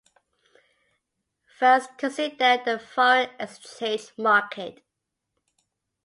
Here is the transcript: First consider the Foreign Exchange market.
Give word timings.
First 1.59 1.95
consider 1.99 2.59
the 2.65 2.79
Foreign 2.79 3.29
Exchange 3.39 4.07
market. 4.17 4.83